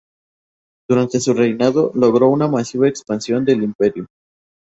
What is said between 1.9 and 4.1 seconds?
logró una masiva expansión del imperio.